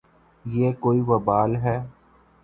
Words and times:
یہ 0.45 0.71
کوئی 0.79 0.99
وبال 1.07 1.55
ہے۔ 1.55 1.77